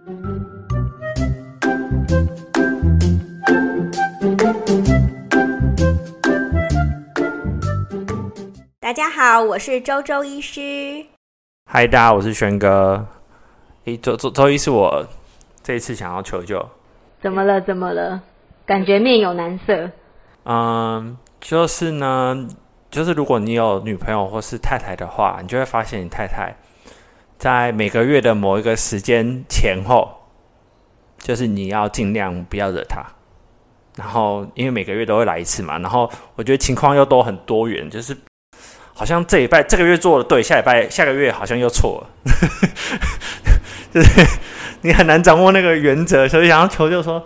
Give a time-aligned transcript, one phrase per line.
[0.00, 0.06] 大
[8.94, 11.04] 家好，我是周周医师。
[11.66, 13.06] 嗨，大家，我是轩哥。
[13.84, 15.06] 诶，周周周医师，我
[15.62, 16.66] 这一次想要求救。
[17.20, 17.60] 怎么了？
[17.60, 18.22] 怎么了？
[18.64, 19.90] 感觉面有难色。
[20.44, 22.48] 嗯，就是呢，
[22.90, 26.56] 就是如果你有女朋友或是太太的话，你就会发现你太太
[27.40, 30.08] 在每个月的某一个时间前后，
[31.18, 33.04] 就是你要尽量不要惹他。
[33.96, 38.16] 然后，因为每个月都会来一次嘛，然后我觉得情况又都很多元，就是。
[38.92, 42.10] 好像这礼拜这个月做的对，下礼拜下个月好像又错了，
[43.94, 44.38] 就是
[44.82, 47.24] 你很难掌握那个原则，所以想要求救说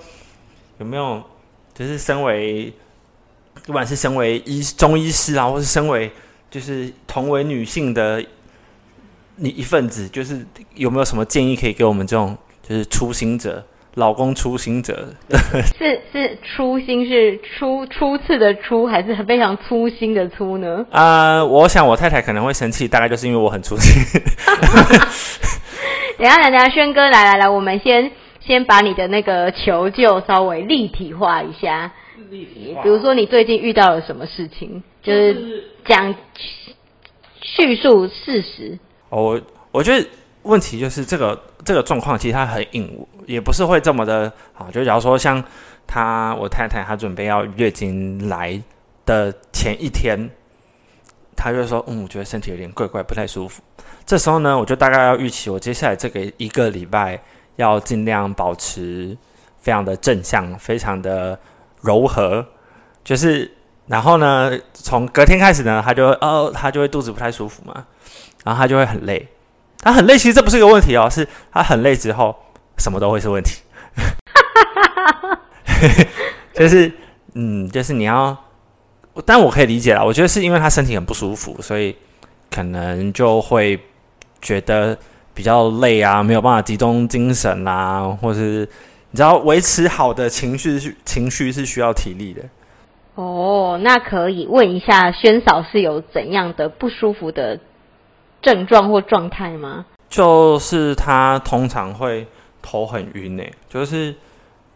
[0.78, 1.20] 有没有，
[1.74, 2.72] 就是身为
[3.66, 6.12] 不管是身为医中医师啊，或是身为
[6.48, 8.24] 就是同为女性的
[9.36, 13.64] 你一份子，就是有没有什么建议可以给我们这种就是初心者？
[13.96, 15.14] 老公初心者
[15.78, 20.84] 是是初心是初初次的初还是非常粗心的粗呢？
[20.90, 24.02] 啊、呃，我想我太太可能会生气，大概就是因为我很粗心。
[26.18, 28.10] 等下，等下，轩哥来来来，我们先
[28.40, 31.92] 先把你的那个求救稍微立体化一下。
[32.30, 32.82] 立体化。
[32.82, 36.16] 比如说你最近遇到了什么事情，就是讲
[37.40, 38.80] 叙述事实。
[39.22, 40.06] 我我觉得
[40.42, 45.42] 问题就是这个这个状况其实它很隐也不是会这么的好，就假如说像
[45.86, 48.60] 她，我太太，她准备要月经来
[49.06, 50.28] 的前一天，
[51.36, 53.62] 她就说：“嗯，我觉得身体有点怪怪，不太舒服。”
[54.04, 57.18] 这时候呢，我就大概要预期，我接下来这个一个礼拜
[57.56, 59.16] 要尽量保持
[59.58, 61.38] 非常的正向，非常的
[61.80, 62.44] 柔和，
[63.02, 63.50] 就是
[63.86, 67.86] 然后呢，从隔天开始呢，她就哦，她就会肚子不太舒服嘛，
[68.44, 69.26] 然后他就会很累，
[69.80, 72.36] 他很累，其实这不是一个问题哦，是他很累之后。
[72.76, 73.62] 什么都会是问题，
[76.52, 76.90] 就是
[77.34, 78.36] 嗯，就是你要，
[79.24, 80.02] 但我可以理解啦。
[80.02, 81.94] 我觉得是因为他身体很不舒服，所以
[82.50, 83.78] 可能就会
[84.42, 84.98] 觉得
[85.32, 88.68] 比较累啊，没有办法集中精神啊，或是
[89.12, 92.42] 你知道维持好的情绪是情绪是需要体力的。
[93.14, 97.56] 哦，那可以问一下轩嫂是有怎样的不舒服的
[98.44, 99.84] 症状或状态吗？
[100.08, 102.24] 就是他通常会。
[102.66, 104.14] 头很晕诶，就是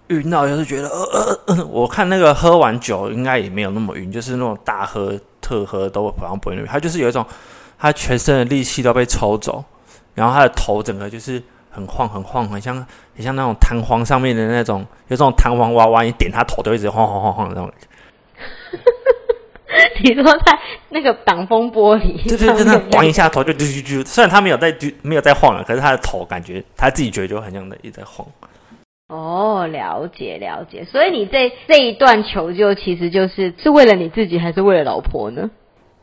[0.08, 6.66] 晕到就是觉得呃呃，我看那个喝完酒应该也没有那么晕，就是那种大喝特喝都好像不会晕。
[6.66, 7.24] 他就是有一种，
[7.78, 9.64] 他全身的力气都被抽走，
[10.14, 12.76] 然后他的头整个就是很晃很晃，很像
[13.16, 17.72] 很像那种弹簧上面的那种，有这种弹簧娃娃，你点他头都一直晃晃晃晃的那种。
[20.02, 20.58] 你说在
[20.90, 24.04] 那个挡风玻璃，对对对，他咣一下头就啾啾啾。
[24.06, 28.26] 虽然他没有在啾，没有在晃了，可是他的头感觉他自己觉得就很像在一直在晃。
[29.08, 30.84] 哦，了解了解。
[30.84, 35.50] 所以你这这一段求救，其实就是是为了你自己，还是为了老婆呢？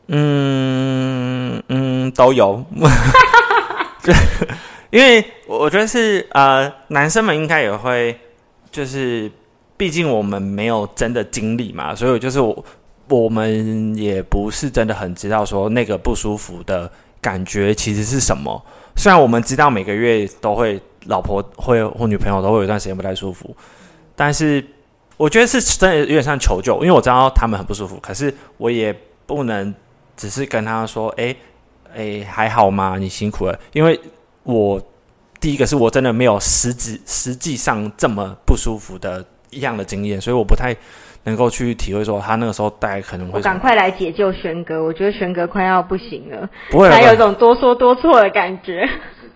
[0.08, 2.64] 嗯嗯，都有。
[4.02, 4.14] 对，
[4.90, 8.16] 因为我觉得是呃，男生们应该也会，
[8.70, 9.30] 就是
[9.76, 12.64] 毕竟我们没有真的经历嘛，所以就是我。
[13.08, 16.90] 我们也不是真的很知道说那个不舒服的
[17.20, 18.60] 感觉其实是什么。
[18.96, 23.54] 虽然我们知道每个月都会老婆会或女朋友都会有一段时间不太舒服，
[24.16, 24.64] 但是
[25.16, 28.92] 我觉得是真的有点像求救，因为我知道他们很不舒服，可是我也
[29.24, 29.72] 不能
[30.16, 31.36] 只是跟他说：“哎
[31.94, 32.96] 哎，还好吗？
[32.98, 34.00] 你辛苦了。”因为
[34.42, 34.82] 我
[35.38, 40.74] 第一个是我真的没有实质实际上这么不舒服的一样的经验，所以我不太。
[41.26, 48.88] 能够去体会说他那个时候大概可能会赶快来解救轩哥，我觉得轩哥快要不行了，不会，还有一种多说多错的感觉，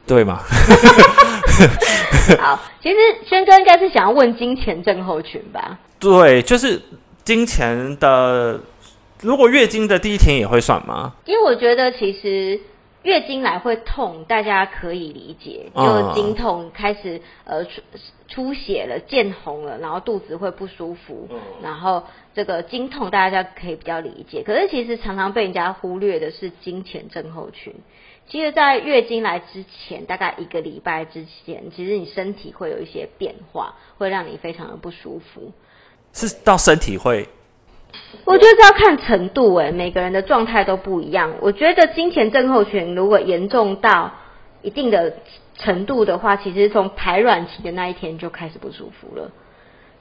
[0.07, 0.41] 对吗？
[2.39, 2.97] 好，其实
[3.29, 5.79] 轩哥应该是想要问金钱症候群吧？
[5.99, 6.81] 对，就是
[7.25, 8.61] 金钱的，
[9.21, 11.13] 如果月经的第一天也会算吗？
[11.27, 12.61] 因为我觉得其实。
[13.03, 17.83] 月经来会痛，大家可以理解，就经痛开始呃出
[18.29, 21.29] 出血了，见红了，然后肚子会不舒服，
[21.63, 22.05] 然后
[22.35, 24.43] 这个经痛大家可以比较理解。
[24.43, 27.75] 可是其实常常被人家忽略的是经前症候群。
[28.29, 35.51] 其实，在月经来之前，大概一个礼拜之前，其实你身体会有一些变化，会让你非常的不舒服。
[36.13, 37.29] 是到身体会？
[38.25, 41.35] 我觉得这要看程度诶，每个人的状态都不一样。
[41.41, 44.13] 我觉得经前症候群如果严重到
[44.63, 45.15] 一定的
[45.57, 49.31] 程度的话，其实从排卵期的那一天就开始不舒服了。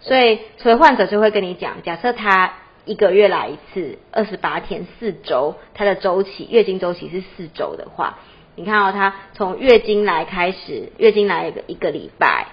[0.02, 2.54] 所以，所以患者就会跟你讲，假设他
[2.86, 8.20] 一个月来一次，二十八天四周，他的周期月经周期是四周的话，
[8.56, 12.48] 你看哦，她从月经来开始，月经来一个一个礼拜，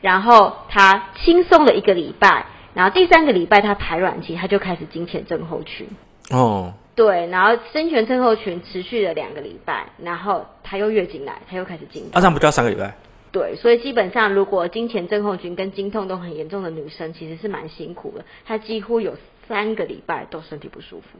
[0.00, 2.46] 然后她轻松了一个礼拜，
[2.78, 5.88] 然后第三个礼拜她排卵期，她就开始经前症候群。
[6.30, 12.12] 哦，对，然后经前症候群持续了两个礼拜，然后她又月经来，她又开始经痛。
[12.12, 12.94] 啊，这样不就要三个礼拜？
[13.32, 18.24] 对，所以基本上，如果经前症候群跟经痛都很严重的女生，其实是蛮辛苦的。
[18.46, 19.16] 她几乎有
[19.48, 21.18] 三个礼拜都身体不舒服，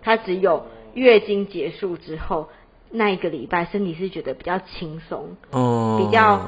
[0.00, 2.48] 她只有月经结束之后
[2.90, 6.40] 那一个礼拜，身体是觉得比较轻松，哦，比较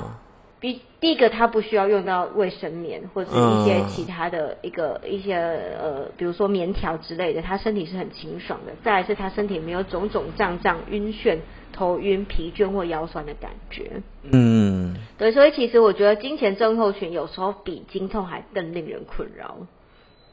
[0.63, 8.73] 比第一个他不需要用到卫生棉或者一些其他的一个、嗯、一些呃，比如说棉条之类的，他身体是很清爽的。
[8.83, 11.37] 再来是他身体没有肿肿胀胀、晕眩。
[11.75, 13.91] 头晕、疲倦或腰酸的感觉，
[14.31, 19.57] 嗯，对，所以其实我觉得金钱症候群有时候比经痛还更令人困扰，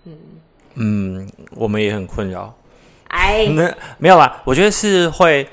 [0.04, 0.18] 嗯。
[0.75, 2.54] 嗯，我们也很困扰，
[3.08, 5.48] 哎，那没有啦，我觉得是会，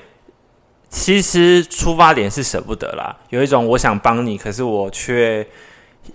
[0.89, 5.45] 其实出发点是舍不得啦，有一种我想帮你，可是我却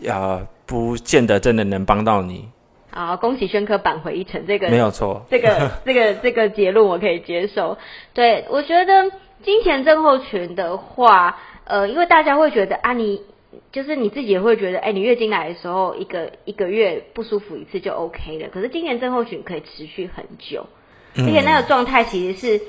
[0.07, 2.49] 呃不见得真的能帮到你。
[2.91, 7.79] 好，恭喜宣科扳回一城，这个没有错，这个 这个这个结论我可以接受。
[8.15, 9.11] 对，我觉得。
[9.45, 13.23] 金钱症候群的话，呃，因为大家会觉得啊，你
[13.73, 18.49] 就是你自己也会觉得，哎，你月经来的时候，一个一个月不舒服一次就 OK 了。
[18.51, 20.65] 可是经前症候群可以持续很久，
[21.17, 22.65] 而且那个状态其实是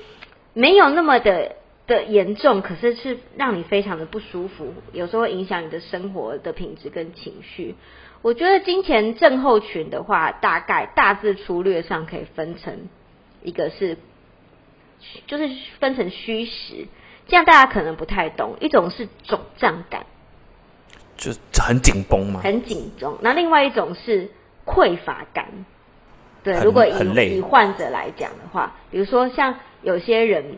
[0.54, 1.58] 没有那么的
[1.88, 7.76] 的严重，可是是让你非常的不舒服，有时候影响你的生活的品质跟情绪。
[8.22, 12.88] 我觉得金钱症候群的话，大概大致粗略上可以分成
[13.42, 13.98] 一个是。
[15.28, 15.50] 就是
[15.82, 16.88] 分成虚实，
[17.28, 18.56] 这样大家可能不太懂。
[18.62, 20.06] 一种是肿胀感，
[21.18, 23.18] 就很紧绷嘛，很紧绷。
[23.20, 24.30] 那另外一种是
[24.66, 25.66] 匮乏感，
[26.42, 26.58] 对。
[26.64, 30.58] 如果以以患者来讲的话，比如说像有些人，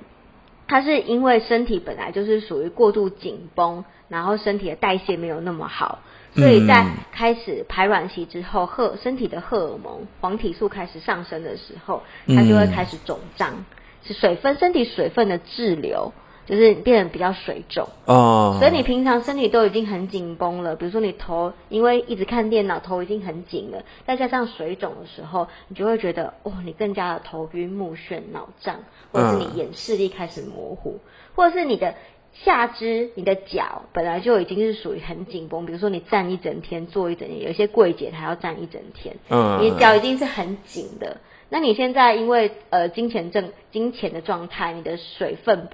[0.68, 6.00] 他是因为身体本来就是属于过度紧绷，然后身体的代谢没有那么好，
[6.34, 13.66] 所以在开始排卵期之后，荷身体的荷尔蒙黄体素开始上升的时候，它就会开始肿胀。
[14.08, 16.14] 是水分，身体水分的滞留，
[16.45, 18.57] 就是变得比较水肿哦。
[18.59, 28.77] 所以你平常身体都已经很紧绷了，比如说你头因为一直看电脑，头已经很紧了，再加上水肿的时候，你就会觉得哦，你更加的头晕目眩、脑胀，
[29.12, 31.00] 或者是你眼视力开始模糊，
[31.36, 31.95] 或者是你的
[32.33, 41.18] 下肢、你的脚本来就已经是属于很紧绷，比如说你站一整天、坐一整天，有些柜姐她要站一整天，嗯，你的脚已经是很紧的。
[41.47, 45.69] 那你现在因为呃金钱症金钱的状态，你的水分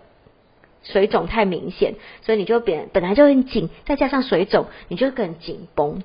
[0.83, 6.03] 水肿太明显，所以你就变本来就很紧，再加上水肿，你就更紧绷。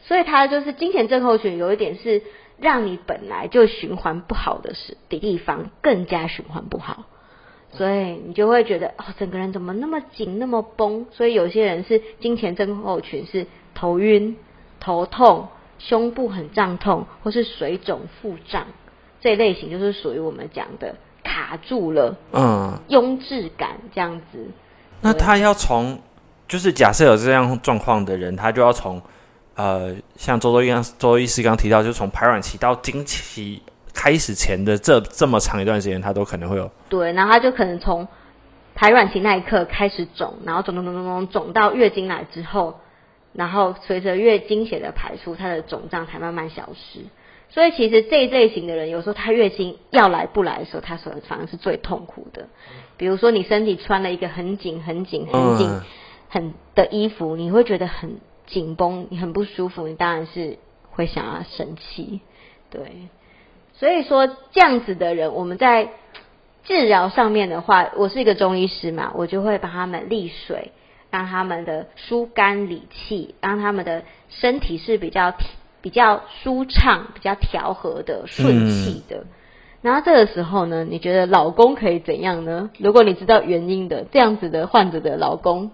[0.00, 2.22] 所以它就是金钱症候群，有一点是
[2.58, 7.04] 让你本来就循环不好的是的地方更加循环不好，
[7.72, 11.06] 所以你就会觉得哦，整个人怎么那么紧那么绷？
[11.10, 14.36] 所以有些人是金钱症候群是头晕、
[14.80, 15.48] 头痛、
[15.78, 18.68] 胸部很胀痛，或是水肿腹胀。
[19.20, 20.96] 这一类型就是属于我们讲的
[21.38, 24.50] 卡住了，嗯，拥滞感这样子。
[25.00, 26.00] 那他要从，
[26.48, 29.00] 就是假设有这样状况的人，他就要从，
[29.54, 33.62] 呃，像周周一样，周医师刚刚提到，就从排卵期到经期
[33.94, 36.68] 开始前的这这么长一段时间，他都可能会有。
[36.88, 38.08] 对，然后他就可能从
[38.74, 42.80] 排卵期那一刻开始肿，然后肿肿肿肿肿肿到月经来之后，
[43.32, 47.04] 然后随着月经血的排出，他的肿胀才慢慢消失。
[47.50, 52.48] 所以其实这一类型的人，有时候他月经要来不来的时候，他所反而是最痛苦的。
[52.98, 55.80] 比如说你身体穿了一个很紧、很紧、很紧、
[56.28, 60.58] 很的衣服，你会觉得很紧绷，你很不舒服，你当然是
[60.90, 62.20] 会想要生气。
[62.70, 63.08] 对，
[63.72, 65.88] 所以说这样子的人，我们在
[66.64, 70.72] 治疗上面的话，我是一个中医师嘛，我就会帮他们利水，
[71.10, 75.32] 让他们的疏肝理气，让他们的身体是比较。
[75.80, 79.16] 比较舒畅、比较调和的、顺气的。
[79.18, 79.26] 嗯。
[79.80, 82.68] 然后这个时候呢，你觉得老公可以怎样呢？
[82.78, 85.70] 如果你知道原因的，这样子的患者的老公，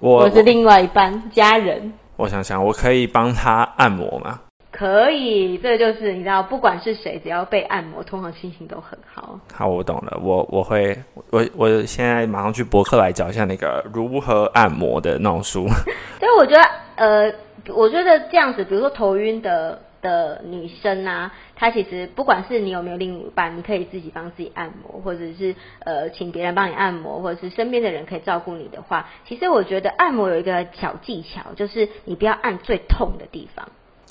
[0.00, 4.40] 我或是另外一半家人，我想想，我可以帮他按摩吗？
[4.70, 9.40] 可以，这就是你知道，不管是谁，只要被按摩，通常心情都很好。
[9.54, 10.94] 好，我懂了，我我会，
[11.30, 15.66] 我我现在马上去博客来找一下那个如何按摩的那种书。
[16.20, 16.62] 所以我觉得，
[16.96, 17.32] 呃。
[17.68, 33.68] 我觉得这样子，比如说头晕的的女生啊，她其实不管是你有没有另一半，你可以自己帮自己按摩，或者是呃请别人帮你按摩，或者是身边的人可以照顾你的话，其实我觉得按摩有一个小技巧，就是你不要按最痛的地方。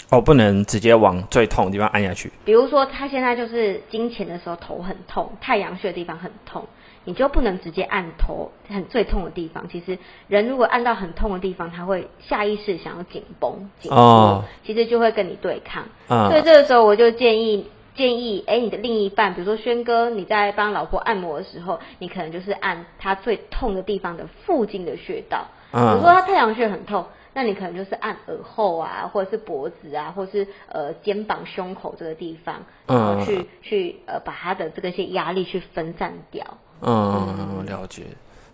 [0.10, 2.32] 哦，不能直接往最痛的地方按下去。
[2.46, 6.66] 比如说她现在就是经前的时候头很痛，太阳穴的地方很痛。
[7.08, 9.70] 你就不能直接按头很最痛的地方。
[9.70, 9.98] 其实
[10.28, 15.86] 人如果按到很痛的地方，他会下意识想要紧绷紧哦，其实就会跟你对抗。
[16.10, 25.46] 嗯、所以这个时候我就建议建议，哎，你的另一半，比如说轩哥，你在帮老婆按摩的时候，你可能就是按他最痛的地方的附近的穴道。
[25.72, 27.06] 比如说他太阳穴很痛。
[27.38, 32.56] 那你可能就是按耳后啊，或者是脖子啊，或者是呃肩膀、胸口这个地方，
[32.88, 36.44] 然后去、嗯、去呃把他的这个些压力去分散掉。
[36.82, 38.02] 嗯，嗯了解。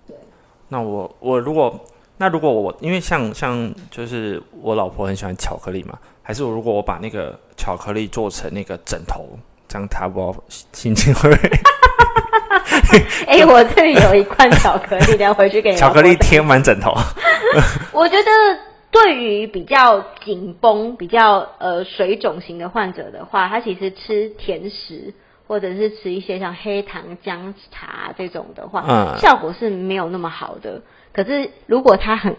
[0.06, 0.14] 对。
[0.68, 1.80] 那我我如果
[2.18, 9.26] 那如果我因为像像就是我老婆很喜欢巧克力嘛，还是我如果我把那个巧克力做成那个枕头，
[9.70, 11.30] 这样她不心情会？
[13.28, 15.78] 哎、欸，我这里有一罐巧克力， 等下回去给你。
[15.78, 16.92] 巧克力贴满枕头。
[17.94, 18.73] 我觉得。
[18.94, 25.14] 对于比较紧绷、比较呃水肿型的患者的话，他其实吃甜食
[25.48, 30.84] 或者是吃一些像黑糖姜茶这种的话，嗯，效果是没有那么好的。
[31.12, 32.38] 可是如果他很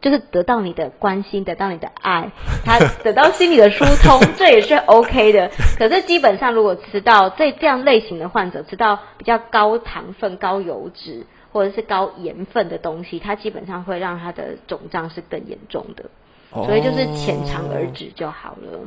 [0.00, 2.30] 就是得到你的关心，得到你的爱，
[2.64, 5.50] 他得到心理的疏通， 这也是 OK 的。
[5.76, 11.26] 可是基本上，如果吃到这这样类型的患者，吃到比较高糖分、高油脂。
[11.56, 16.04] 或者是高盐分的东西，它基本上会让它的肿胀是更严重的，
[16.50, 18.78] 哦、所以就是浅尝而止就好了。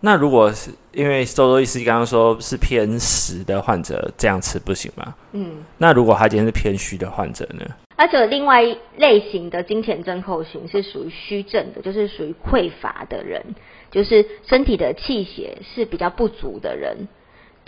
[0.00, 5.14] 那如果是因为周周医师刚刚说是偏实的患者，这样吃不行吗？
[5.30, 7.64] 嗯，那如果他今天是偏虚的患者呢？
[7.94, 13.54] 而且另外一类型的金钱症候群是属于虚症的，就是属于匮乏的人，
[13.92, 17.06] 就是身体的气血是比较不足的人。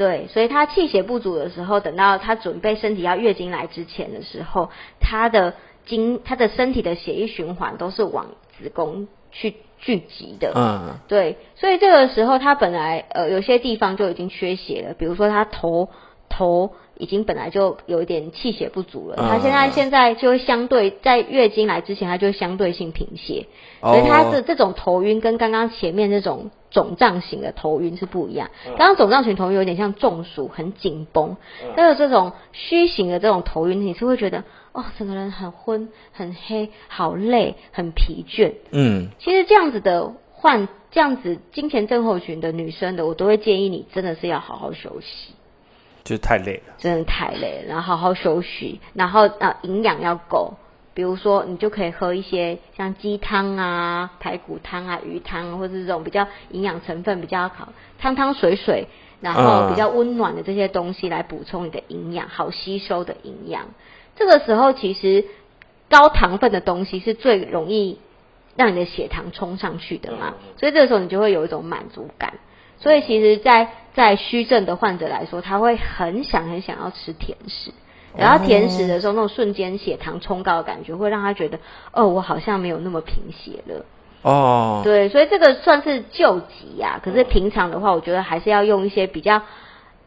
[0.01, 5.53] 对，所以她气血不足的时候，等到她准备身体要月经来之前的时候，她的
[5.85, 10.53] 经她的身体的血液循环都是往子宫去聚集的。
[10.57, 15.91] 嗯，对，所以这个时候她本来呃有些地方就已经缺血了，比如说她头
[16.31, 16.73] 头。
[17.01, 23.47] 已经本来就有一点气血不足了，他现在现在就会相对在月经来之前，他就会相对性贫血，
[23.81, 28.51] 所以他的这种头晕跟刚刚前面这种肿胀型的头晕是不一样。
[28.77, 31.37] 刚刚肿胀型头晕有点像中暑，很紧绷，
[31.75, 38.53] 但是这种虚型的这种头晕，你是会觉得哦，整个人很昏、很黑、好累、很疲倦。
[38.71, 45.35] 嗯，其实这样子的患这样子经前症候群的女生的，我都会建议你真的是要好好休息。
[46.05, 47.69] 就太累了，真的太累了。
[47.69, 50.55] 然后好好休息，然后啊营养要够。
[50.93, 58.89] 比如说，你就可以喝一些像鸡汤啊、排骨汤啊、鱼汤，或者是这种比较营养成分比较好、汤汤水水，
[59.21, 63.69] 然后比较温暖的这些东西来补充你的营养，好吸收的营养。
[64.17, 65.25] 这个时候，其实
[65.89, 67.99] 高糖分的东西是最容易
[68.57, 72.35] 让你的血糖冲上去的嘛，所以这个时候你就会有一种满足感。
[72.81, 77.73] 所以其实在，在在虚症的患者来说，他会很想很想要吃甜食，
[78.17, 81.59] 然后甜食的时候，那种瞬间血糖冲高的感觉，会让他觉得，
[81.93, 83.85] 哦，我好像没有那么贫血了。
[84.23, 87.01] 哦，对，所以这个算是救急呀。
[87.03, 89.43] 可是平常的话，我觉得还是要用一些比较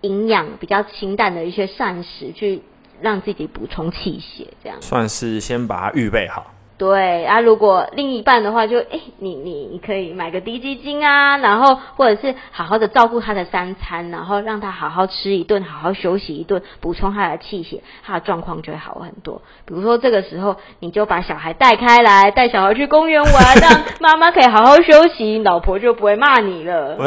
[0.01, 2.61] 营养、比较清淡的一些膳食，去
[3.01, 6.53] 让自己补充气血，这样算是先把它预备好。
[6.75, 19.41] 对啊，如果另一半的话就，就哎，你你你可以买个低基金啊，然后或者是好好的照顾他的三餐，然后让他好好吃一顿，好好休息一顿，补充他的气血，他的状况就会好很多。
[19.65, 26.97] 比如说这个时候，你就把小孩带开来，带小孩去公园玩，让妈妈可以好好休息，老婆就不会骂你了。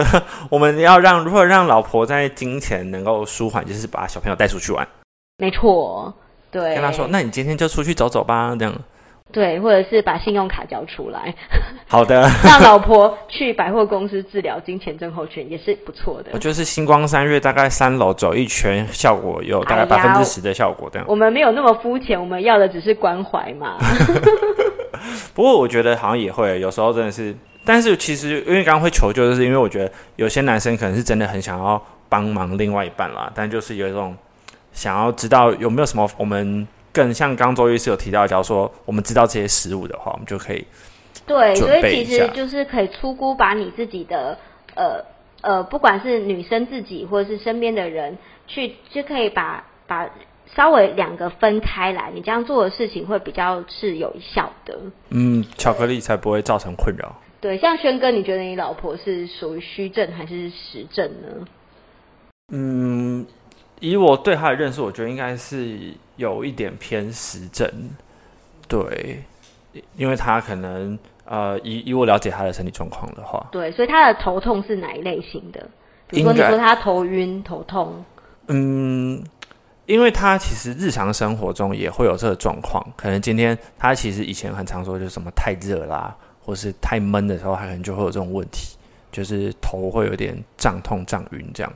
[0.48, 4.86] 我们要让如何让老婆在金钱能够舒缓，就是把小朋友带出去玩。
[5.38, 6.14] 没错，
[6.50, 6.74] 对。
[6.74, 8.72] 跟他说，那你今天就出去走走吧，这样。
[9.32, 11.34] 对，或者是把信用卡交出来。
[11.88, 16.30] 好的， 让老婆去百货公司治疗金钱症候群也是不错的。
[16.32, 20.88] 我觉得是星光三月大概三楼走一圈，效果有大概百分之十的效果。
[20.90, 23.76] 这样，我们没有那么肤浅，我们要的只是关怀嘛。
[25.34, 34.16] 不过我觉得好像也会，有时候真的是，但是其实因为刚刚会求救，就是因为我觉得有些男生可能是真的很想要帮忙另外一半啦，但就是有一种
[34.72, 36.66] 想要知道有没有什么我们。
[36.96, 40.64] 更像刚周医师有提到，假如说我们知道这些食物的话，我们就可以
[41.26, 44.38] 对，所以其实就是可以粗估把你自己的
[44.74, 45.04] 呃
[45.42, 50.08] 呃，不管是女生自己或者是身边的人，去就可以把把
[50.54, 54.78] 稍微两个分开来，你这样做的事情会比较是有效的。
[55.10, 57.14] 嗯，巧克力才不会造成困扰。
[57.42, 61.46] 对，像轩哥，你觉得你老婆是属于虚症还是实症呢？
[62.54, 63.26] 嗯。
[63.80, 67.68] 以我对他的认识，我觉得应该是有一点偏实症，
[68.66, 69.22] 对，
[69.96, 75.68] 因为他可能呃，以以我了解他的身体状况的话，对，所以他的头痛是哪一类型的？
[76.08, 78.04] 比如说你说他头晕头痛，
[78.46, 79.22] 嗯，
[79.86, 88.76] 因为他其实日常生活中也会有这个状况，可能今天他其实以前很常说，就是什么太热啦，或是太闷的时候，他可能就会有这种问题，
[89.12, 91.72] 就是头会有点胀痛、胀晕这样。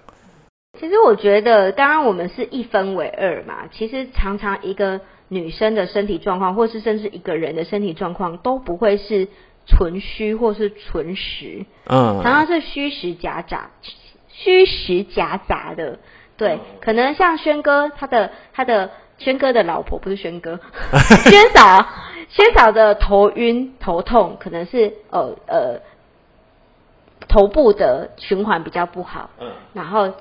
[0.81, 3.69] 其实我觉得，当然我们是一分为二嘛。
[3.71, 9.29] 其实常常一个女生的身体状况，或是甚至一个人的身体状况，都不会是
[9.67, 13.73] 纯虚或是纯实，嗯，常常是虚实夹杂，
[14.29, 15.99] 虚实夹杂的。
[16.39, 20.59] 对，可能像轩哥他的他的轩哥的老婆不是轩哥，
[21.29, 21.87] 轩嫂
[22.31, 25.81] 轩嫂的头晕头痛，可能是呃呃
[27.29, 30.15] 头部的循环比较不好，嗯，然后。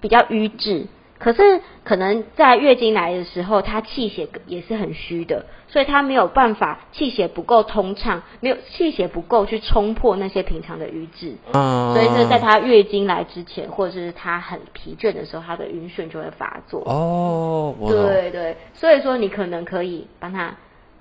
[0.00, 0.86] 比较瘀滞，
[1.18, 16.82] 可是可能在月经来的时候，她气血也是很虚的，所以她没有办法，气血不够通畅，没有气血不够去冲破那些平常的瘀滞，嗯，所以是在她月经来之前，或者是她很疲倦的时候，她的晕眩就会发作。
[16.86, 20.54] 哦，对对，所以说你可能可以帮她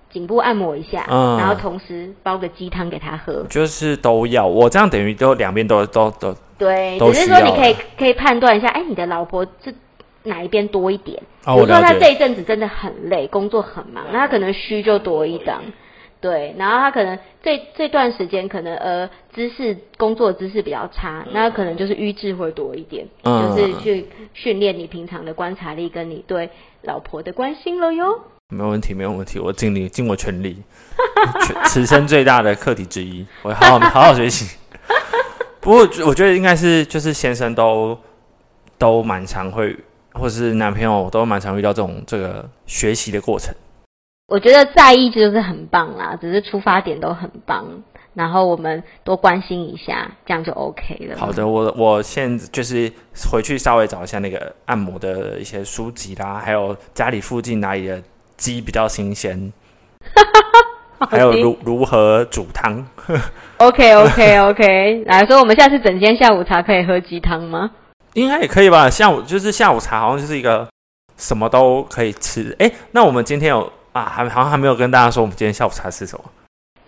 [0.09, 6.35] 颈部按摩一下，嗯，然后同时煲个鸡汤给她喝，就是都要，我这样等于都两边都都都。
[6.57, 9.73] 对，只是说你可以可以判断一下，哎，你的老婆是
[10.23, 11.21] 哪一边多一点？
[11.45, 15.61] 比如说他这一阵子真的很累，工作很忙，那他可能虚就多一档。
[16.19, 26.49] 对，然后他可能这这段时间可能呃姿势工作姿势比较差，那可能就是瘀滞会多一点，就是去训练你平常的观察力跟你对
[26.81, 28.19] 老婆的关心了哟。
[28.49, 30.57] 没有问题，没有问题，我尽力尽我全力，
[31.65, 34.57] 此生最大的课题之一，我好好好好学习。
[35.67, 37.97] 不过我觉得应该是，就是先生都
[38.77, 39.77] 都蛮常会，
[40.13, 43.53] 或是男朋友都蛮常遇到这种这个学习的过程。
[44.29, 47.65] 我觉得在意就是很棒啦，只是出发点都很棒，
[48.13, 51.17] 然后我们多关心一下，这样就 OK 了。
[51.17, 52.89] 好的，我我现在就是
[53.29, 58.01] 回去稍微找一下那个按摩的一些书籍啦，还有家里附近哪里的
[58.37, 59.51] 鸡比较新鲜。
[61.09, 62.85] 还有如 如何煮汤？
[63.57, 67.71] OK OK OK，来说我们下次整间下午茶可以喝鸡汤吗？
[68.13, 68.89] 应该也可以吧。
[68.89, 70.67] 下午就是下午茶，好像就是一个
[71.17, 72.55] 什么都可以吃。
[72.59, 76.23] 哎，那我们今天有啊，还好像还没有跟大家说我们今天下午茶吃什么。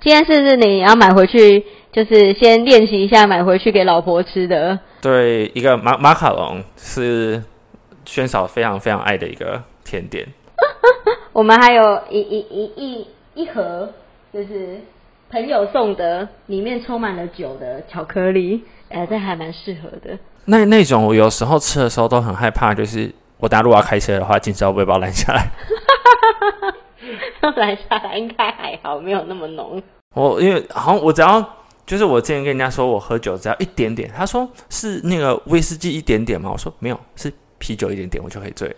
[0.02, 4.80] 今天是不是你要买回去，就是先练习一下买回去给老婆吃的？
[5.02, 7.44] 对，一个马马卡龙是
[8.06, 10.26] 轩嫂非常非常爱的一个甜点。
[11.34, 13.08] 我们还有一一一一。
[13.40, 13.90] 一盒
[14.34, 14.82] 就是
[15.32, 20.20] 朋友送的，里面充满了酒的巧克力，哎、呃，这还蛮适合的。
[20.44, 25.50] 那那种我有时候吃的时候都很害怕，就是我等下如果要开车的话，警车会不会把我拦下来？
[27.56, 29.82] 拦下来应该还好，没有那么浓。
[30.16, 31.42] 我因为好像我只要
[31.86, 38.76] 就是我之前跟人家说我喝酒只要一点点，他说是那个威士忌一点点嘛，我说没有，是啤酒一点点，我就可以醉了。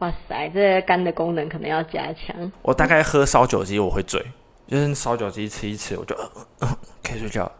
[0.00, 2.52] 哇塞，这肝的功能可能要加强。
[2.62, 4.20] 我大概喝烧酒鸡我会醉，
[4.66, 6.24] 就是烧酒鸡吃一吃我就、呃
[6.60, 6.68] 呃、
[7.02, 7.50] 可以睡觉。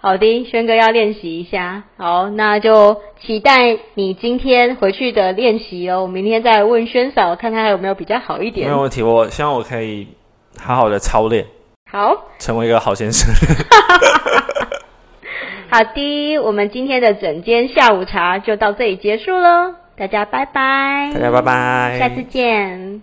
[0.00, 1.84] 好的，轩哥要练习一下。
[1.96, 6.02] 好，那就期待你今天回去的练习哦。
[6.02, 8.68] 我明天再问轩嫂，看看还有没有比较好一点。
[8.68, 10.08] 没有问题，我希望我可以
[10.60, 11.46] 好好的操练，
[11.90, 13.32] 好，成为一个好先生。
[15.70, 19.74] 好的，我们今天的整间下午茶就到这里结束喽。
[19.98, 23.02] 大家拜拜，大家拜拜，下次见。